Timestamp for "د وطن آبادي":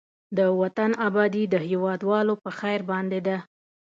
0.37-1.43